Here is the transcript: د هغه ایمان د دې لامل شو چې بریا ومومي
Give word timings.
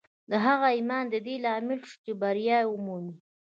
د 0.29 0.31
هغه 0.45 0.67
ایمان 0.77 1.05
د 1.09 1.15
دې 1.25 1.35
لامل 1.45 1.79
شو 1.89 1.97
چې 2.03 2.11
بریا 2.21 2.59
ومومي 2.67 3.15